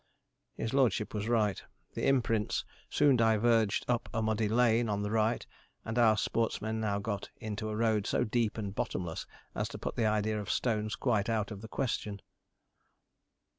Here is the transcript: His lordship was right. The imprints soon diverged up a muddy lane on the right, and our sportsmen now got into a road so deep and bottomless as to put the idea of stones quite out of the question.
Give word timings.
His 0.55 0.73
lordship 0.73 1.13
was 1.13 1.29
right. 1.29 1.61
The 1.93 2.07
imprints 2.07 2.65
soon 2.89 3.15
diverged 3.17 3.85
up 3.87 4.09
a 4.11 4.23
muddy 4.23 4.49
lane 4.49 4.89
on 4.89 5.03
the 5.03 5.11
right, 5.11 5.45
and 5.85 5.99
our 5.99 6.17
sportsmen 6.17 6.79
now 6.79 6.97
got 6.97 7.29
into 7.37 7.69
a 7.69 7.75
road 7.75 8.07
so 8.07 8.23
deep 8.23 8.57
and 8.57 8.73
bottomless 8.73 9.27
as 9.53 9.69
to 9.69 9.77
put 9.77 9.95
the 9.95 10.07
idea 10.07 10.41
of 10.41 10.49
stones 10.49 10.95
quite 10.95 11.29
out 11.29 11.51
of 11.51 11.61
the 11.61 11.67
question. 11.67 12.19